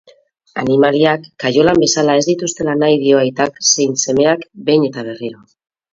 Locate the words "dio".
3.05-3.19